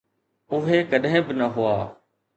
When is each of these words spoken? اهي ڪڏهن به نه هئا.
اهي 0.55 0.79
ڪڏهن 0.93 1.21
به 1.27 1.33
نه 1.43 1.47
هئا. 1.55 1.75